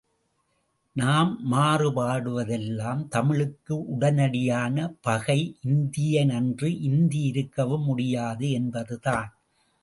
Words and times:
நாம் 0.95 1.33
மாறுபடுவதெல்லாம் 1.51 3.07
தமிழுக்கு 3.07 3.75
உடனடியான 3.95 4.87
பகை 5.01 5.37
இந்தியன்று 5.61 6.81
இந்தி 6.81 7.21
இருக்கவும் 7.21 7.83
முடியாது 7.83 8.49
என்பதுதான். 8.51 9.29